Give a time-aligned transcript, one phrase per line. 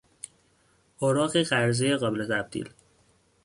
[0.99, 2.69] اوراق قرضهی قابل تبدیل